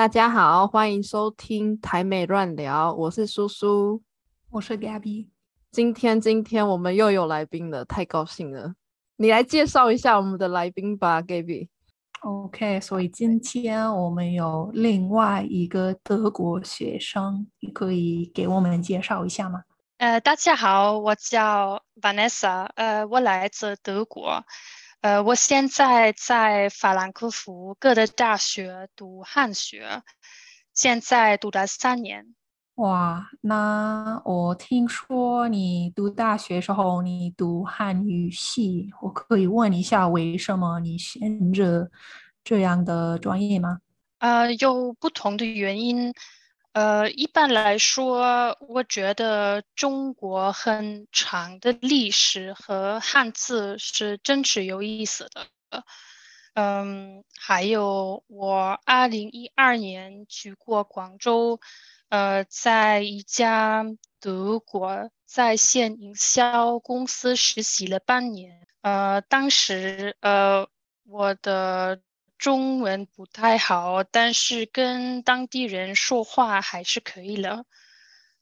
[0.00, 4.02] 大家好，欢迎收听台美乱聊，我是苏苏，
[4.48, 5.26] 我是 Gabby。
[5.72, 8.74] 今天今天我们又有来宾了，太高兴了！
[9.16, 11.68] 你来介绍一下我们的来宾吧，Gabby。
[12.22, 19.64] OK，所以今天我们有另外一个德国学生，你可以给我们介绍一下吗？
[19.98, 24.42] 呃，大家好，我叫 Vanessa，呃，我来自德国。
[25.02, 30.02] 呃，我现在在法兰克福哥德大学读汉学，
[30.74, 32.34] 现在读了三年。
[32.74, 41.90] 哇，那我听说你读大学时候你读汉语系，我可以问一下为什么你选择
[42.44, 43.78] 这样的专业吗？
[44.18, 46.12] 呃，有不同的原因。
[46.72, 55.48] 呃，一般来说，我觉得中国很长的历史和汉字是真是有意思的。
[56.54, 61.58] 嗯，还有我二零一二年去过广州，
[62.08, 63.84] 呃，在一家
[64.20, 68.66] 德国在线营销公司实习了半年。
[68.82, 70.68] 呃，当时呃，
[71.04, 72.00] 我的。
[72.40, 77.64] 中文不太好，但是跟当地人说话还是可以了。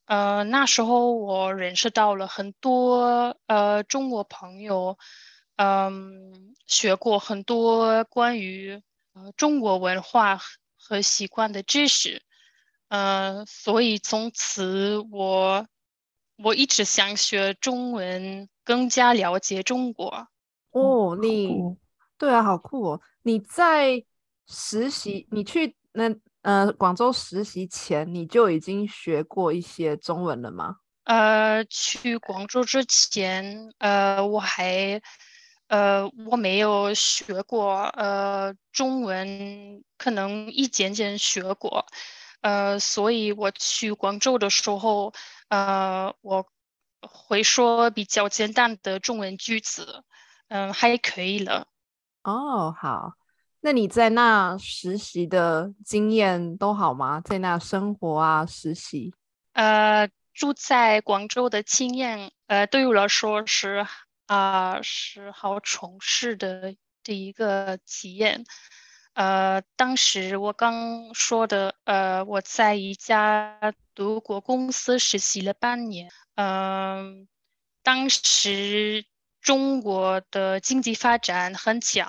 [0.05, 4.97] 呃，那时候我认识到了很多呃中国朋友，
[5.57, 8.81] 嗯，学过很多关于
[9.15, 10.39] 呃中国文化
[10.79, 12.23] 和习惯的知识。
[12.87, 15.67] 呃，所以从此我
[16.37, 20.29] 我一直想学中文，更加了解中国。
[20.71, 21.77] 哦，你。
[22.19, 23.01] 对啊，好酷哦！
[23.23, 24.05] 你在
[24.49, 30.79] 实习，你去那呃广州实习前，你就已经学过一些中文了吗？
[31.05, 35.01] 呃，去广州之前，呃，我还
[35.69, 41.87] 呃我没有学过呃中文，可能一点点学过，
[42.41, 45.15] 呃，所以我去广州的时候，
[45.49, 46.45] 呃，我
[47.01, 50.03] 会说比较简单的中文句子，
[50.49, 51.69] 嗯，还可以了。
[52.29, 53.15] 哦，好，
[53.61, 57.23] 那你在那实习的经验都好吗？
[57.23, 59.15] 在那生活啊，实习，
[59.55, 63.87] 呃，住在广州的经验，呃，对我来说是
[64.27, 68.45] 啊，是好充实的的一个体验。
[69.15, 73.59] 呃，当时我刚说的，呃，我在一家
[73.95, 77.27] 德国公司实习了半年，嗯，
[77.83, 79.07] 当时。
[79.41, 82.09] 中国的经济发展很强，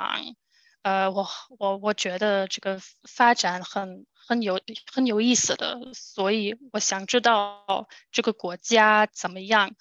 [0.82, 4.60] 呃，我我我觉得这个发展很很有
[4.92, 9.72] 很有意思的，所以我想知道这个国家怎么样，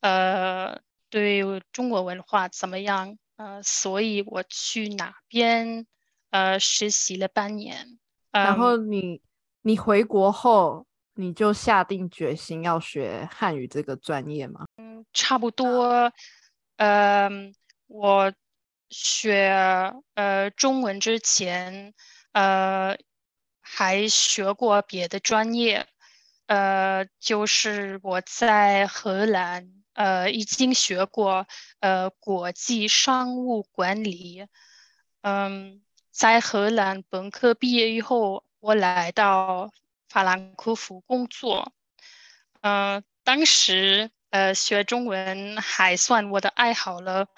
[0.00, 5.86] 呃，对中国文化怎么样，呃，所以我去哪边
[6.30, 7.98] 呃实习了半年，
[8.30, 9.20] 呃然后你
[9.62, 14.64] 你回国后你就下定决心要学汉语这个专业吗？
[14.76, 16.12] 嗯，差不多。
[16.76, 17.54] 嗯，
[17.86, 18.32] 我
[18.90, 21.94] 学呃中文之前，
[22.32, 22.96] 呃
[23.60, 25.86] 还学过别的专业，
[26.46, 31.46] 呃就是我在荷兰呃已经学过
[31.80, 34.46] 呃国际商务管理，
[35.22, 35.80] 嗯，
[36.10, 39.70] 在荷兰本科毕业以后，我来到
[40.08, 41.72] 法兰克福工作，
[42.62, 44.10] 嗯，当时。
[44.34, 47.28] 呃，学中文还算我的爱好了，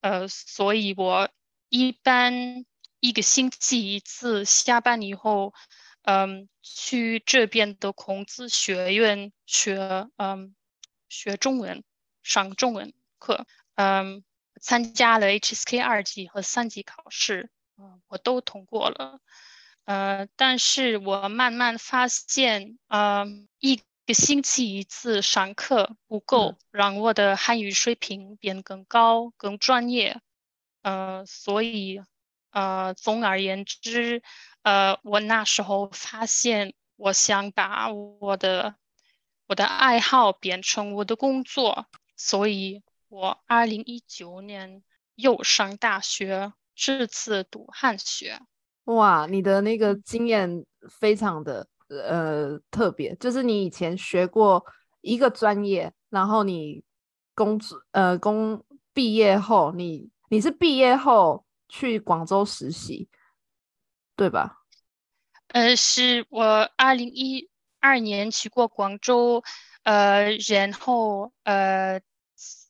[0.00, 1.28] 呃，所以我
[1.68, 2.64] 一般
[3.00, 5.52] 一个星期一次，下班以后，
[6.04, 10.54] 嗯，去这边的孔子学院学，嗯，
[11.10, 11.84] 学中文，
[12.22, 14.24] 上中文课，嗯，
[14.62, 19.20] 参加了 HSK 二级和三级考试，嗯，我都通过了，
[19.84, 23.82] 呃，但是我慢慢发现，嗯，一。
[24.10, 30.20] 一个星期一次上课不够，让我的汉语水平变更高、更专业。
[30.82, 32.02] 呃，所以，
[32.50, 34.20] 呃，总而言之，
[34.62, 38.74] 呃，我那时候发现，我想把我的
[39.46, 41.86] 我的爱好变成我的工作，
[42.16, 44.82] 所以我二零一九年
[45.14, 48.40] 又上大学，这次读汉学。
[48.86, 51.68] 哇，你的那个经验非常的。
[51.90, 54.64] 呃，特别就是你以前学过
[55.00, 56.84] 一个专业，然后你
[57.34, 63.08] 工作呃工毕业后，你你是毕业后去广州实习，
[64.14, 64.58] 对吧？
[65.48, 67.50] 呃，是我二零一
[67.80, 69.42] 二年去过广州，
[69.82, 72.00] 呃，然后呃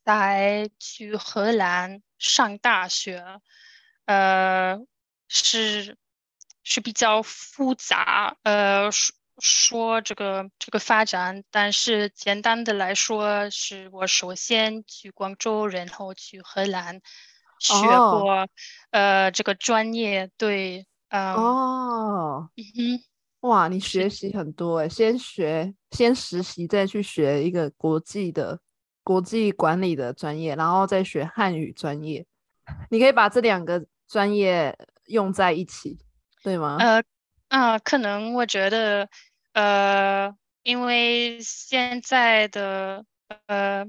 [0.03, 3.23] 再去荷兰上大学，
[4.07, 4.79] 呃，
[5.29, 5.99] 是。
[6.71, 17.01] 是比较复杂，呃，说说这个这个发展，但是简单的来说，是我首先去广州，然后去荷兰
[17.59, 18.47] 学过，
[18.91, 23.05] 呃，这个专业，对，嗯，哦，嗯哼。
[23.41, 28.61] 哇，你学习很多哎，先学，先实习，再去学一个国际的
[29.03, 32.25] 国际管理的专业，然后再学汉语专业。
[32.91, 35.99] 你可以把这两个专业用在一起，
[36.43, 36.79] 对吗？
[36.81, 37.03] 呃，
[37.49, 39.09] 啊，可能我觉得，
[39.53, 43.05] 呃，因为现在的
[43.47, 43.87] 呃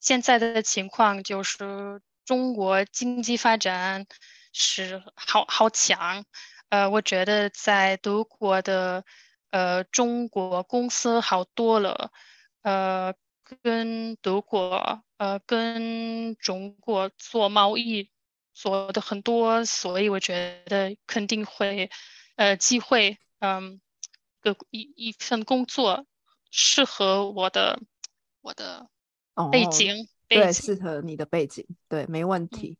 [0.00, 4.06] 现在的情况就是中国经济发展
[4.52, 6.24] 是好好强。
[6.68, 9.04] 呃，我觉得在德国的
[9.50, 12.12] 呃中国公司好多了，
[12.62, 13.14] 呃，
[13.62, 18.10] 跟德国呃跟中国做贸易
[18.60, 21.88] 做的很多，所以我觉得肯定会
[22.34, 23.80] 呃机会，嗯，
[24.40, 26.04] 个一一份工作
[26.50, 27.80] 适合我的
[28.40, 28.88] 我的
[29.52, 32.76] 背景，对，适合你的背景，对，没问题。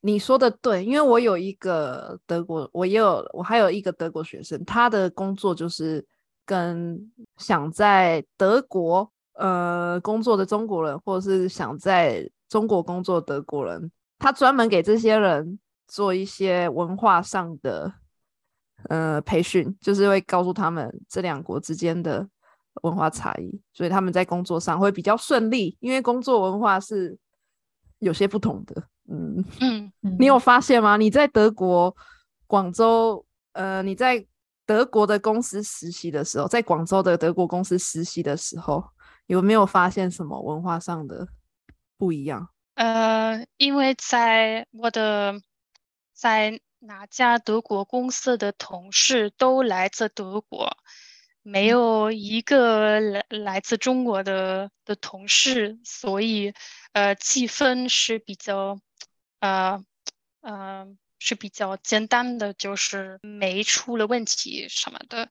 [0.00, 6.04] 你说的对，因为我有一个德国，我也有，我还有一个德国学生，他的工作就是
[6.46, 15.58] 跟想在德国呃工作的中国人，或者是想在中国工作德国人，他专门给这些人
[15.88, 17.92] 做一些文化上的
[18.88, 22.26] 呃培训，就是会告诉他们这两国之间的
[22.82, 27.18] 文化差异，所以他们在工作上会比较顺利，因为工作文化是
[27.98, 28.84] 有些不同的。
[29.10, 30.96] 嗯嗯，你有发现吗？
[30.96, 31.94] 你在德国
[32.46, 34.24] 广州，呃，你在
[34.64, 38.84] 德国的公司实习的时候，在广州的德国公司实习的时候，
[39.26, 41.26] 有没有发现什么文化上的
[41.98, 42.48] 不一样？
[42.74, 45.40] 呃，因为在我的
[46.12, 50.76] 在哪家德国公司的同事都来自德国。
[51.44, 56.54] 没有一个来来自中国的的同事，所以
[56.92, 58.78] 呃气氛是比较
[59.40, 59.84] 呃
[60.40, 60.86] 呃
[61.18, 65.30] 是比较简单的，就是没出了问题什么的。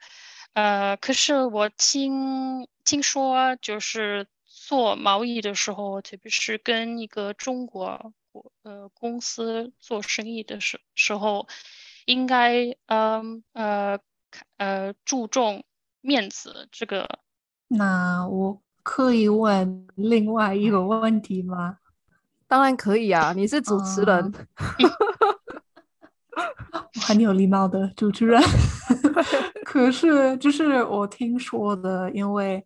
[0.52, 4.28] 呃，可是我听听说，就是
[4.72, 8.14] 做贸易的时候，特别是跟一个中国
[8.64, 11.50] 呃公司做生意的时时候，
[12.06, 14.00] 应该嗯呃
[14.56, 15.66] 呃注重。
[16.04, 17.08] 面子这个，
[17.68, 21.78] 那我可以问另外一个问题吗？
[22.48, 24.34] 当然可以啊，你是主持人，
[27.06, 28.42] 很有礼貌的主持人。
[29.64, 32.66] 可是，就是我听说的，因为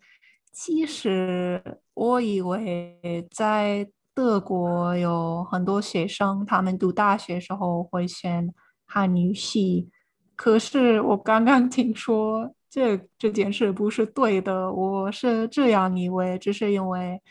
[0.55, 1.61] 其实
[1.93, 8.49] 我以为在德国有很多学生，他们读大学时候会选
[8.85, 9.89] 汉语系，
[10.35, 12.55] 可是我刚刚听说。
[12.67, 17.21] 这这件事不是对的，我是这样以为，只是因为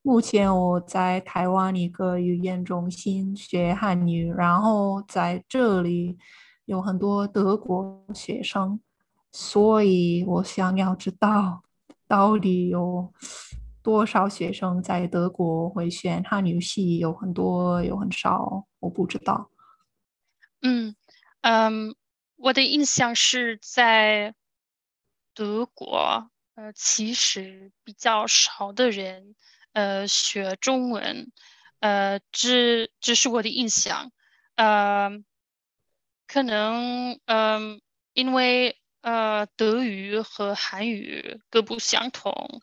[0.00, 6.16] 目前我在台湾一个语言中心学汉语，然后在这里
[6.64, 8.80] 有很多德国学生，
[9.30, 11.63] 所以我想要知道
[12.14, 13.12] 到底有
[13.82, 19.50] 多少学生在德国会选汉语系，有很多，有很少，我不知道。
[20.62, 20.94] 嗯
[21.40, 21.96] 嗯，
[22.36, 24.36] 我的印象是在。
[25.36, 29.34] 德国，呃，其实比较少的人，
[29.72, 31.32] 呃，学中文，
[31.80, 34.12] 呃，这这是我的印象，
[34.54, 35.10] 呃，
[36.28, 37.80] 可能，嗯，
[38.12, 42.62] 因为，呃，德语和韩语各不相同，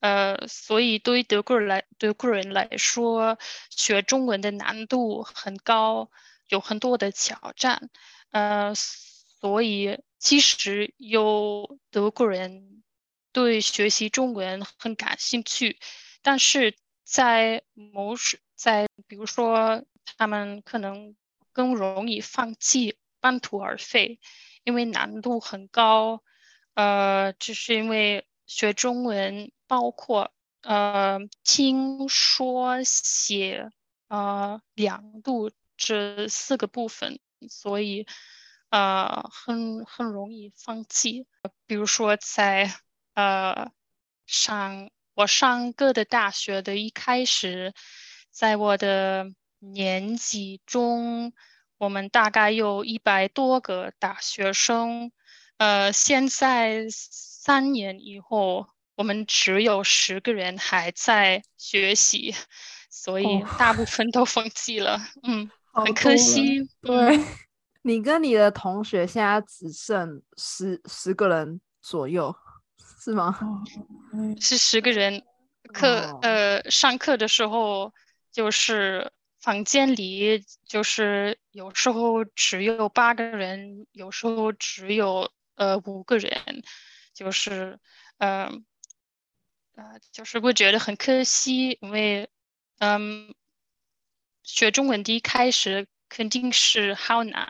[0.00, 3.38] 呃，所以对于德国人来，德国人来说，
[3.70, 6.10] 学中文的难度很高，
[6.48, 7.90] 有很多的挑战，
[8.30, 8.74] 呃。
[9.40, 12.82] 所以，其实有德国人
[13.32, 15.78] 对学习中文很感兴趣，
[16.20, 19.82] 但是在某时，在比如说，
[20.18, 21.16] 他们可能
[21.52, 24.20] 更容易放弃，半途而废，
[24.64, 26.22] 因为难度很高。
[26.74, 33.70] 呃，就是因为学中文包括呃听说写
[34.08, 38.06] 呃两度这四个部分，所以。
[38.72, 41.26] 呃，很很容易放弃。
[41.66, 42.72] 比如说，在
[43.14, 43.72] 呃
[44.26, 47.74] 上我上各的大学的一开始，
[48.30, 49.26] 在我的
[49.58, 51.32] 年级中，
[51.80, 55.10] 我们大概有一百多个大学生。
[55.56, 62.34] 呃，现在三年以后，我们只有十个人还在学习，
[62.90, 65.00] 所以大部分都放弃了。
[65.22, 66.68] 嗯， 很可惜。
[66.82, 67.18] 对。
[67.80, 72.36] 你跟你的同学现在只剩十十个人左右，
[73.02, 73.38] 是吗？
[74.38, 75.22] 是十个人。
[75.72, 77.94] 课哦呃，上课的时候
[78.32, 86.62] 就是房间里就是有时候只有八个人，有时候只有呃五个人，
[87.12, 87.78] 就是
[88.18, 88.50] 呃
[89.74, 92.28] 呃，就是会觉得很可惜，因为
[92.78, 93.34] 嗯，
[94.42, 97.48] 学中文的一开始肯定是好难，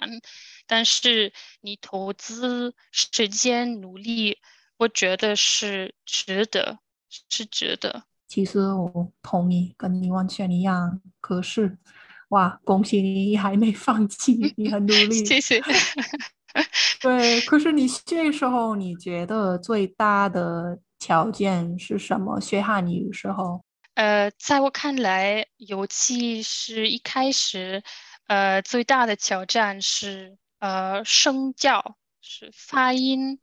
[0.67, 4.39] 但是你投资时间努力，
[4.77, 6.79] 我觉得是值得，
[7.09, 8.05] 是值得。
[8.29, 11.01] 其实我同意，跟你完全一样。
[11.21, 11.77] 可是，
[12.31, 15.25] 哇，恭喜你还没放弃，你很努力。
[15.25, 15.63] 谢谢。
[17.01, 22.41] 对，可是你这时候你觉得最大的条件是什么？
[22.41, 27.83] 学汉语的时候，呃，在我看来，尤其是一开始，
[28.27, 33.39] 呃，最大的挑战是呃声调，是发音，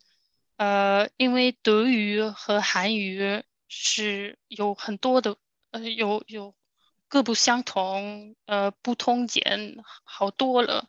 [0.58, 5.36] 呃，因为德语和韩语是有很多的，
[5.72, 6.54] 呃，有有
[7.10, 10.88] 各不相同，呃，不通点好多了，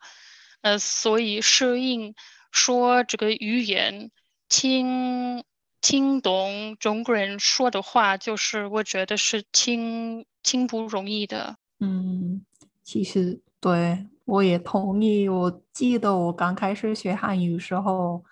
[0.61, 2.13] 呃，所以适应
[2.51, 4.11] 说这个语言，
[4.49, 5.43] 听
[5.81, 11.57] 听懂中国人说的话，就是我觉得是挺挺不容易的。
[11.79, 12.45] 嗯，
[12.83, 15.29] 其实对我也同意。
[15.29, 18.23] 我记得我刚开始学汉语的时候，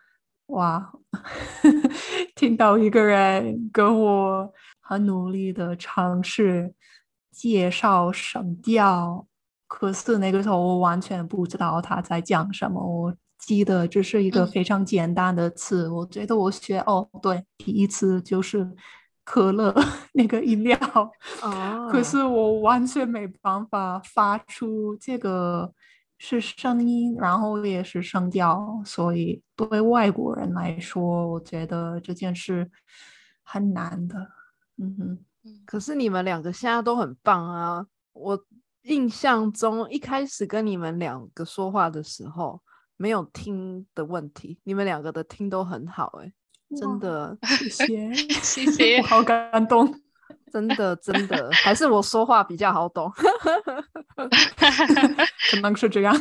[0.48, 0.91] 哇，
[2.36, 6.74] 听到一个人跟我很努力的尝试
[7.38, 9.27] 介绍声调，
[9.67, 12.82] 可是那个时候我完全不知道他在讲什么。
[12.82, 18.67] 我记得这是一个嗯非常简单的词，我觉得我学哦，对，第一次就是
[19.24, 19.72] 可乐
[20.13, 20.75] 那个饮料。
[21.44, 25.72] 哦，可是我完全没办法发出这个
[26.17, 32.72] 是声音，然后也是声调，所以对外国人来说，我觉得这件事
[33.44, 34.15] 很难的。
[34.79, 35.20] 嗯哼，
[35.66, 37.86] 可是你们两个现在都很棒啊！
[38.13, 38.39] 我
[38.84, 42.62] 印象中一开始跟你们两个说话的时候，
[42.96, 46.34] 没有听的问题，你们两个的听都很好、欸，
[46.75, 47.38] 真的，
[47.70, 50.01] 谢谢， 谢谢 我好感动。
[50.51, 53.12] 真的，真的，还是我说话比较好懂。
[55.51, 56.16] 可能是这样。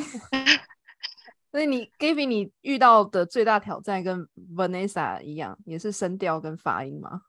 [1.52, 7.22] 所以你 Gaby，你遇到的最大挑战跟 Vanessa 一样，也是声调跟发音吗？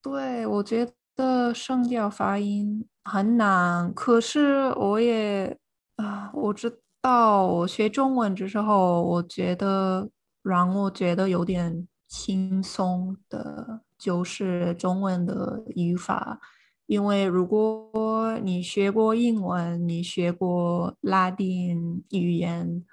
[0.00, 5.58] 对，我觉的声调发音很难，可是我也
[5.96, 10.08] 啊、我知道我学中文的时候，我觉得
[10.44, 16.38] 让我觉得有点轻松的，就是中文的语法，
[16.86, 22.84] 因为如果你学过英文，你学过拉丁语言。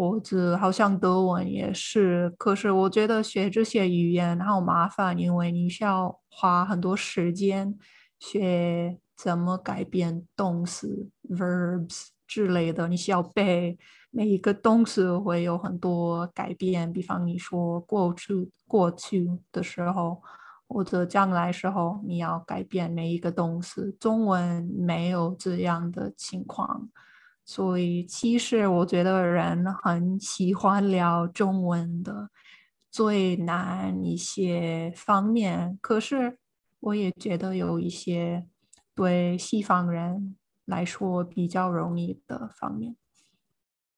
[0.00, 7.78] 或者好像德文也是，可是我觉得学这些语言好麻烦，因为你需要花很多时间
[8.18, 13.76] 学怎么改变动词 verbs 之类的，你需要背
[14.10, 20.22] 每一个动词会有很多改变，比方你说过去过去的时候，
[20.66, 26.88] 或者将来时候，你要改变每一个动词，中文没有这样的情况。
[27.52, 32.30] 所以其实我觉得人很喜欢聊中文的
[32.92, 36.38] 最难一些方面，可是
[36.78, 38.46] 我也觉得有一些
[38.94, 42.94] 对西方人来说比较容易的方面。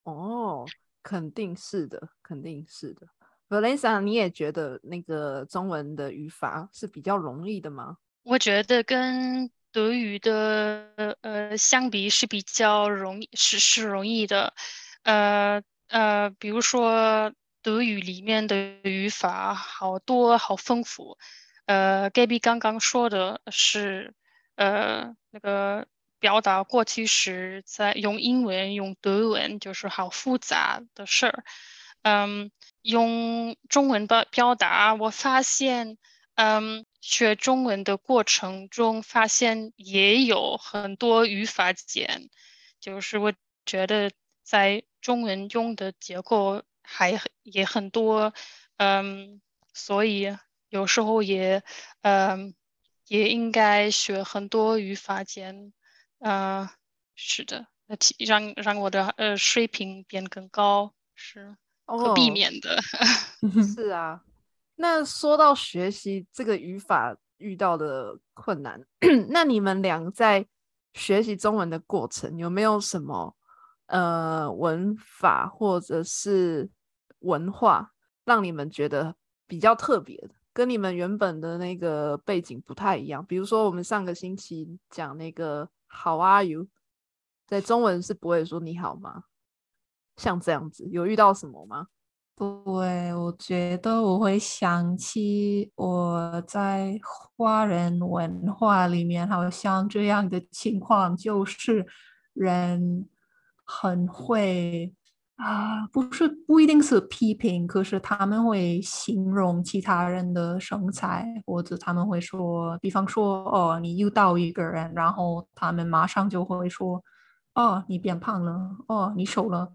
[0.05, 0.65] 哦，
[1.03, 3.07] 肯定是的，肯定是的。
[3.51, 7.99] Vanessa，你也觉得那个中文的语法是比较容易的吗？
[8.23, 14.55] 我觉得跟德语的呃相比是比较容易，是是容易的，
[15.03, 21.17] 呃呃，比如说德语里面的语法好多好丰富，
[21.67, 24.15] 呃，Gaby 刚刚说的是
[24.57, 25.87] 呃那个
[26.21, 31.45] 表达过去时在用英文用德文就是好复杂的事儿，
[32.03, 32.51] 嗯，
[32.83, 35.97] 用中文表表达，我发现。
[36.35, 42.31] 嗯，学中文的过程中，发现也有很多语法简，
[42.79, 43.35] 就是我
[43.67, 44.13] 觉得
[44.45, 48.33] 在中文用的结构还很也很多，
[48.77, 49.43] 嗯，
[49.75, 50.37] 所以
[50.69, 51.65] 有时候也，
[52.03, 52.55] 嗯，
[53.09, 55.73] 也应该学很多语法简，
[56.21, 56.69] 嗯，
[57.17, 62.81] 是的，那提让让我的呃水平变更高，是可避哦，免的。
[63.75, 64.23] 是啊。
[64.75, 68.81] 那说到学习这个语法遇到的困难，
[69.29, 70.47] 那你们俩在
[70.95, 73.37] 学习中文的过程有没有什么
[73.87, 76.71] 呃文法或者是
[77.21, 77.93] 文化，
[78.25, 79.15] 让你们觉得
[79.47, 83.25] 比较特别的，跟你们原本的那个背景不太一样？
[83.25, 86.69] 比如说我们上个星期讲那个 How are you，
[87.47, 89.25] 在中文是不会说你好吗？
[90.17, 91.89] 像这样子，有遇到什么吗？
[92.43, 96.99] 对，我觉得我会想起我在
[97.37, 101.87] 华人文化里面，好像这样的情况，就是
[102.33, 103.07] 人
[103.65, 104.93] 很会
[105.37, 117.01] 啊，不是不一定是批评，可是他们会形容其他人的身材，或者他们会说，比方说，哦，你遇到一个人，然后他们马上就会说，
[117.55, 119.73] 哦，你变胖了，哦，你瘦了，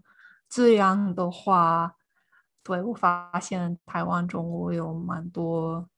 [0.50, 1.94] 这样的话。
[2.68, 5.88] 对我发现台湾、中国有蛮多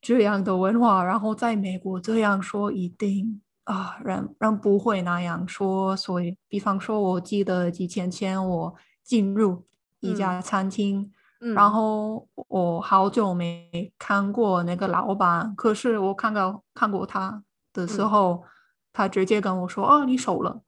[0.00, 5.96] 这样的文化，然后在美国这样说一定啊，人人不会那样说。
[5.96, 9.64] 所以，比方说，我记得几天前我进入
[9.98, 11.10] 一家餐厅，
[11.40, 18.44] 然后我好久没看过那个老板，可是我看到看过他的时候，
[18.92, 20.62] 他直接跟我说：“哦，你熟了。”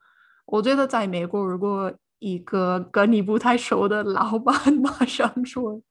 [0.47, 1.93] 我觉得在美国，如果
[2.23, 5.83] 一个跟你不太熟的老板 马上说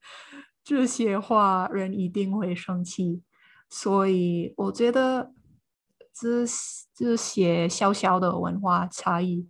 [0.64, 3.22] 这些话，人一定会生气。
[3.68, 5.32] 所以我觉得
[6.14, 6.44] 这
[6.94, 9.46] 这些小小的文化差异，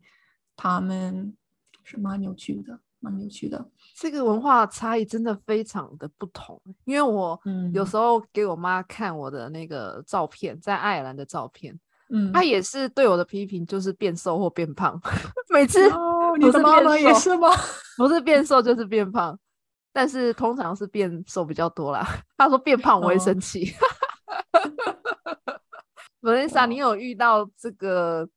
[0.57, 1.37] 他们
[1.85, 3.71] 是蛮有趣的，蛮有趣的。
[3.95, 7.41] 这个文化差异真的非常的不同，因为我
[7.73, 11.79] 有时候给我妈看我的那个照片，在爱尔兰的照片。
[12.14, 15.00] 嗯，他也是对我的批评，就是变瘦或变胖。
[15.49, 15.81] 每次
[16.38, 17.49] 你的妈妈也是吗？
[17.97, 19.38] 不是变瘦就是变胖，
[19.95, 22.07] 但是通常是变瘦比较多啦。
[22.37, 23.75] 他说变胖我会生气。
[26.21, 28.28] 文丽莎，你有遇到这个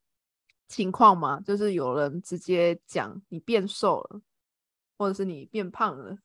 [0.68, 1.38] 情况吗？
[1.44, 4.22] 就是有人直接讲你变瘦了，
[4.96, 6.16] 或者是你变胖了？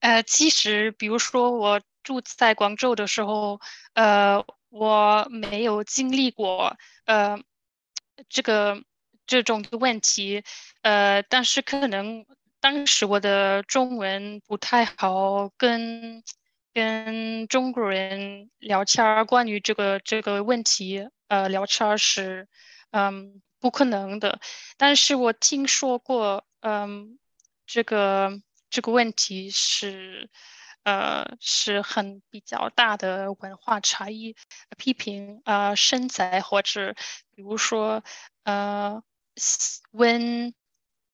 [0.00, 3.60] 呃，其实比如说我住在广州的时候，
[3.94, 4.44] 呃。
[4.72, 7.38] 我没有经历过呃
[8.30, 8.82] 这个
[9.26, 10.42] 这种的问题，
[10.80, 12.24] 呃，但是可能
[12.58, 16.22] 当时我的中文不太好，跟
[16.72, 22.48] 跟中国人聊天儿关于这个这个问题，呃，聊天儿是
[22.92, 24.40] 嗯不可能的。
[24.78, 27.18] 但是我听说过，嗯，
[27.66, 30.30] 这个这个问题是。
[30.84, 34.34] 呃，是很比较大的文化差异，
[34.76, 36.94] 批评呃身材或者
[37.34, 38.02] 比如说
[38.42, 39.00] 呃
[39.92, 40.52] 问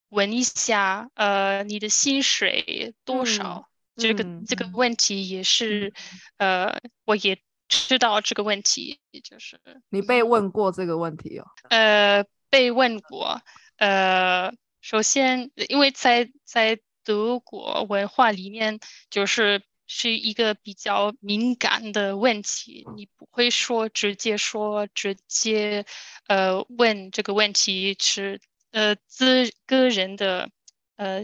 [0.08, 5.92] 问一下呃你的薪水多少，这个这个问题也是
[6.38, 11.44] 呃我也知道这个问题，就是你被问过这个问题哦？
[11.68, 13.42] 呃，被问过，
[13.76, 14.50] 呃，
[14.80, 16.80] 首先因为在在。
[17.08, 25.86] 德国文化里面就是是一个比较敏感的问题，你不会说直接说直接，
[26.26, 28.38] 呃，问这个问题是
[28.72, 30.50] 呃自个人的
[30.96, 31.22] 呃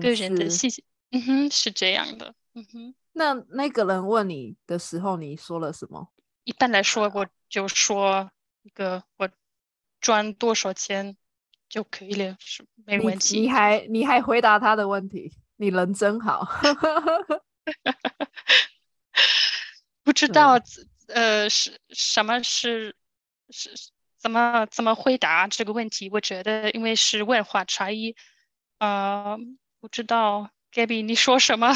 [0.00, 2.94] 个人的信息，嗯哼，是这样的，嗯哼。
[3.12, 6.12] 那那个人问你的时候，你说了什么？
[6.44, 8.30] 一般来说，我就说
[8.62, 9.28] 一个我
[10.00, 11.16] 赚多少钱。
[11.68, 13.40] 就可以了，是没问题。
[13.40, 16.46] 你还你还回答他的问题，你人真好。
[20.04, 20.60] 不知道
[21.08, 22.94] 呃是什么是
[23.50, 23.70] 是
[24.18, 26.08] 怎么怎么回答这个问题？
[26.10, 28.14] 我觉得因为是文化差异，
[28.78, 29.36] 呃，
[29.80, 31.72] 不知道 Gabby 你说什么？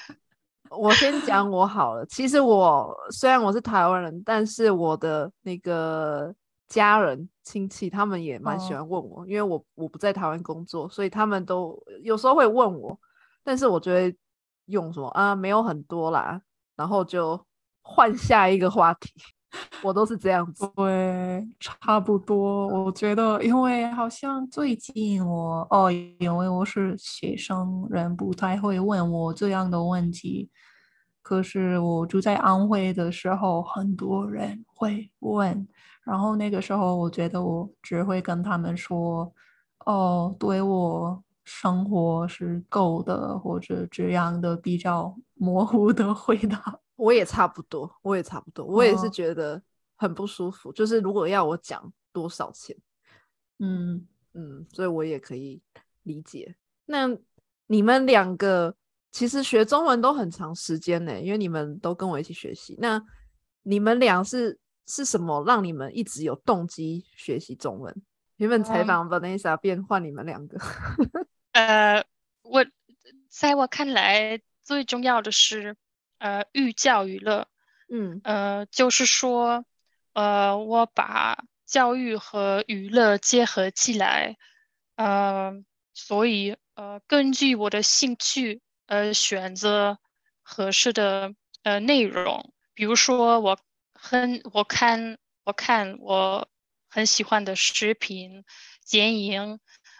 [0.70, 2.06] 我先讲我好了。
[2.06, 6.34] 其实我虽然我是台湾人，但是我的那个。
[6.68, 12.98] 家人亲戚他们也蛮喜欢问我，因为我我不在台湾工作，所以他们都有时候会问我，
[13.42, 14.14] 但是我就会
[14.66, 16.40] 用什么啊没有很多啦，
[16.76, 17.42] 然后就
[17.80, 19.14] 换下一个话题，
[19.82, 20.70] 我都是这样子。
[20.76, 22.66] 对，差不多。
[22.68, 30.50] 我觉得，因为好像最近我哦，因为我是学生，人不太会问我这样的问题。
[31.22, 35.66] 可是我住在安徽的时候，很多人会问。
[36.08, 39.30] 然后那个时候，我觉得我只会跟他们说
[39.84, 49.62] ：“哦，对我生活是够的，或者这样的比较 模糊的回答。”我也差不多，我也差不多，我也是觉得
[49.96, 50.72] 很不舒服。
[50.72, 52.74] 就是如果要我讲多少钱，
[53.58, 55.60] 嗯嗯，所以我也可以
[56.04, 56.56] 理解。
[56.86, 57.06] 那
[57.66, 58.74] 你们两个
[59.12, 62.76] 其实学中文都很长时间呢，因为你们都跟我一起学习。
[62.80, 62.98] 那
[63.64, 64.58] 你们俩是？
[64.88, 67.94] 是什么让你们一直有动机学习中文？
[68.38, 70.58] 原本采访 Vanessa 变换你们两个。
[71.52, 72.04] 呃，
[72.42, 72.64] 我
[73.28, 75.76] 在我看来最重要的是
[76.18, 77.46] 呃寓教于乐。
[77.90, 79.64] 嗯呃，就是说
[80.12, 84.36] 呃我把教育和娱乐结合起来，
[84.96, 85.52] 呃，
[85.94, 89.98] 所以呃根据我的兴趣呃选择
[90.42, 93.58] 合适的呃内容，比如说我
[94.00, 96.48] 很我看我看我
[96.88, 98.44] 很喜欢的视频、
[98.88, 99.58] 电影，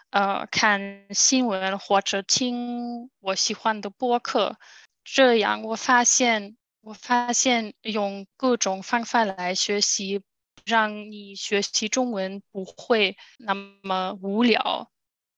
[0.09, 4.57] 呃，看新闻或者听我喜欢的播客，
[5.03, 10.21] 这样我发现我发现用各种方法来学习。
[10.65, 14.91] 让你学习中文不会那么无聊，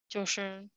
[0.10, 0.68] 就是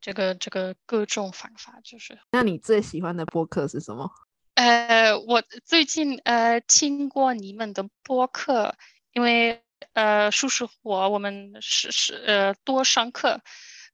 [0.00, 2.16] 这个这个各种方法，就是。
[2.30, 4.08] 那你最喜欢的播客是什么？
[4.54, 8.74] 呃，我最近呃听过你们的播客，
[9.12, 9.62] 因为
[9.94, 13.40] 呃叔叔我我们是是呃多上课，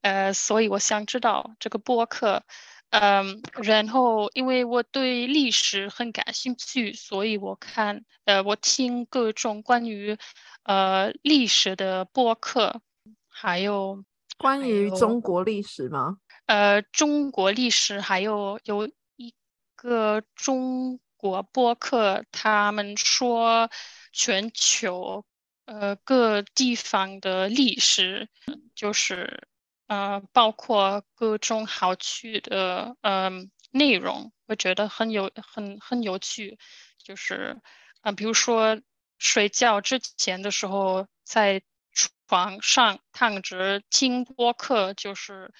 [0.00, 2.42] 呃，所以我想知道这个播客。
[2.90, 10.16] 嗯，然后因为我对历史很感兴趣，所以我看，呃，我听各种关于，
[10.62, 12.80] 呃，历史的播客，
[13.28, 14.02] 还有
[14.38, 16.16] 关于中国历史吗？
[16.46, 18.94] 呃，中国历史还有有一
[19.78, 23.70] 个中国播客，他们说
[24.12, 25.24] 全球，
[25.64, 28.28] 呃，各地方的历史，
[28.74, 29.48] 就是。
[29.88, 33.30] 呃，包括各种好趣的呃
[33.70, 36.58] 内容，我觉得很有很很有趣。
[37.02, 37.58] 就是，
[38.02, 38.82] 呃，比如说
[39.16, 41.62] 睡觉之前的时候，在
[42.26, 45.54] 床上躺着听播客，就是，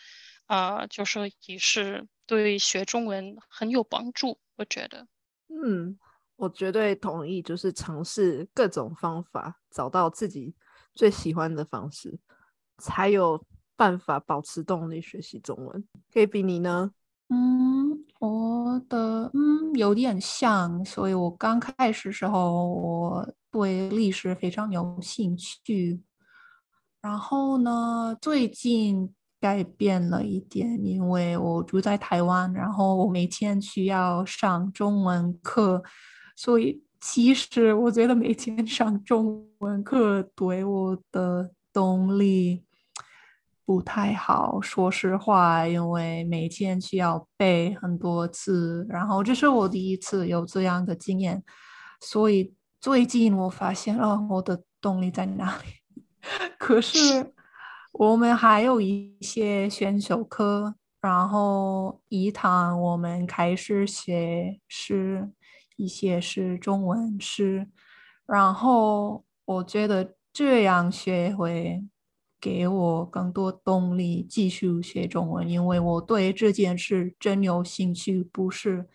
[0.46, 4.38] 呃，就是也是对学中文很有帮助。
[4.54, 5.08] 我觉得，
[5.48, 5.98] 嗯，
[6.36, 10.54] 我绝对同意，就是尝试各种方法，找到自己
[10.94, 12.20] 最喜欢的方式，
[12.76, 13.44] 才有。
[13.78, 16.90] 办法保持动力学习中文，可以比你呢？
[17.28, 26.02] 嗯，我的嗯有点像，所以我刚开始时候我对历史非常有兴趣，
[27.00, 35.83] 然后呢，最近改变了一点，因为我住在台湾，然后我每天需要上中文课，
[36.37, 42.64] 所以其实我觉得每天上中文课对我的动力。
[43.64, 51.44] 不太好，说实话，因为每天需要背很多次，然后这是我第一次有这样的经验，
[52.01, 55.64] 所以最近我发现了我的动力在哪里。
[56.59, 57.35] 可是
[57.98, 65.28] 我们还有一些选修课，然后一堂我们开始学诗，
[65.74, 67.68] 一些是中文诗，
[68.24, 71.84] 然后我觉得这样学会。
[72.40, 78.88] 给我更多动力继续学中文，因为我对这件事真有兴趣，不是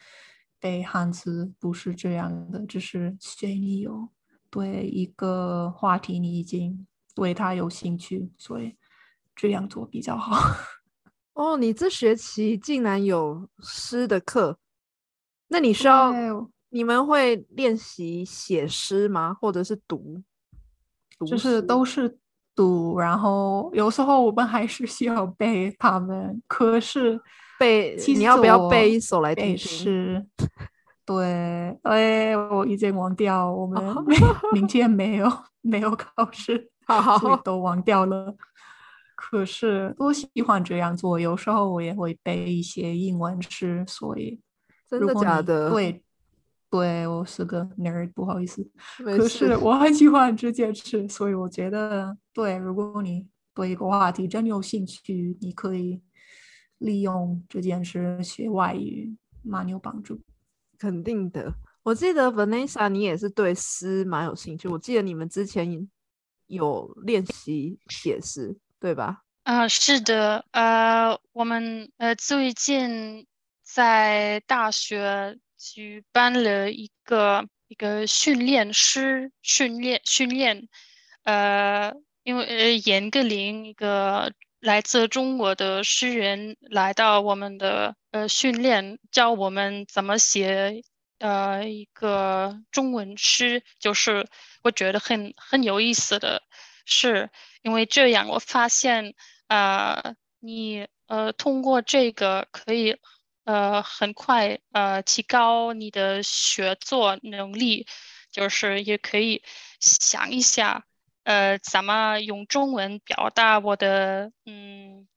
[0.62, 4.08] 背汉字，不是这样的，只是学你有
[4.50, 8.78] 对一个话题你已经对他有兴趣，所以
[9.36, 10.56] 这样做比较好。
[11.34, 14.58] 哦，你这学期竟然有诗的课，
[15.48, 16.14] 那你需要
[16.70, 19.34] 你们会练习写诗吗？
[19.34, 20.22] 或者是读？
[21.26, 22.18] 就是都是。
[22.56, 26.40] 读，然后有时候我们还是需要背他们。
[26.48, 27.20] 可是
[27.58, 30.30] 背，你要不要背一首来听听？
[31.04, 33.52] 对，哎，我已经忘掉。
[33.52, 33.84] 我们
[34.54, 35.28] 明天没有
[35.62, 36.70] 没有考试，
[37.20, 38.36] 所以都忘掉了。
[39.26, 43.86] 可是我喜欢这样做，有时候我也会背一些英文诗。
[43.88, 44.42] 所以
[44.90, 45.70] 真的假的？
[45.70, 46.04] 对。
[46.70, 48.68] 对我是个 nerd，不好意思。
[48.98, 56.02] 可是我很喜欢这件事，所以我觉得，对，如果你对一个话题真有兴趣，你可以
[56.80, 60.20] 利用这件事学外语，蛮有帮助。
[60.80, 61.54] 肯定的。
[61.84, 64.68] 我记得 Vanessa，你也是对诗蛮有兴趣。
[64.68, 65.88] 我记得你们之前
[66.48, 69.24] 有练习写诗，对吧？
[69.44, 70.44] 啊，是的。
[70.52, 73.26] 呃，我们呃最近
[73.64, 75.40] 在大学。
[75.66, 80.68] 举办了一个一个训练师训练训练，
[81.24, 81.94] 呃，
[82.24, 90.84] 因为呃严歌苓一个来自中国的诗人来到我们的呃训练，教我们怎么写
[91.20, 94.28] 呃一个中文诗，就是
[94.64, 96.44] 我觉得很很有意思的
[96.86, 97.30] 是，
[97.64, 99.16] 因为这样我发现
[99.48, 103.00] 呃，你呃通过这个可以。
[103.46, 107.86] 呃，很快呃，提高你的学作能力，
[108.32, 109.44] 就是也可以
[109.82, 110.86] 想一下，
[111.26, 115.10] 呃，怎么用中文表达我的嗯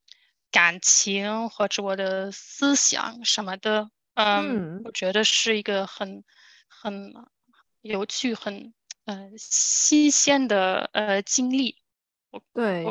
[0.51, 6.25] 感情或者我的思想什么的，嗯，嗯我觉得是一个很
[6.67, 7.15] 很
[7.83, 11.77] 有趣、很呃新鲜的呃经历。
[12.53, 12.85] 对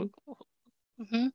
[0.98, 1.34] 嗯哼，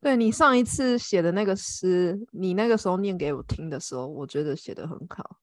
[0.00, 5.38] 对，你上一次写的那个诗，你那个时候念给我听的时候，我觉得写的很好，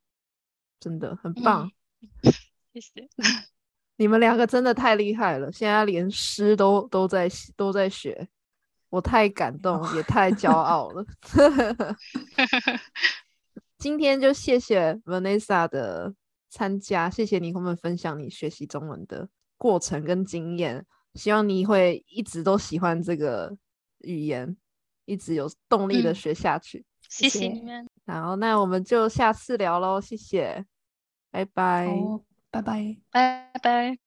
[0.79, 1.69] 真的很棒。
[2.73, 3.07] 谢谢。
[3.99, 8.29] 你们两个真的太厉害了，现在连诗都都在写都在学，
[8.89, 11.03] 我太感动，也太骄傲了。
[13.79, 16.13] 今天就谢谢 Vanessa 的
[16.49, 19.27] 参加，谢谢你跟我们分享你学习中文的
[19.57, 20.85] 过程跟经验，
[21.17, 23.57] 希望你会一直都喜欢这个
[23.99, 24.55] 语言，
[25.05, 26.85] 一直有动力的嗯学下去。
[27.09, 27.85] 谢谢谢你们。
[28.05, 30.65] 好，那我们就下次聊喽，谢谢，
[31.31, 31.87] 拜拜。
[31.87, 32.97] 好，拜拜。
[33.11, 34.06] 拜拜。